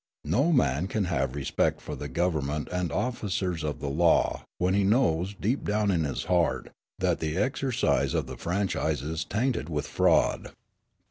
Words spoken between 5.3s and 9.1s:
deep down in his heart, that the exercise of the franchise